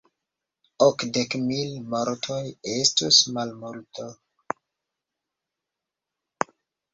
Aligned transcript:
Okdek 0.85 1.35
mil 1.49 1.73
mortoj 1.91 2.39
estus 2.77 3.19
malmulto. 3.35 4.09